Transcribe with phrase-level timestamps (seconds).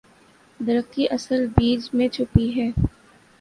[0.59, 2.69] درخت کی اصل بیج میں چھپی ہے۔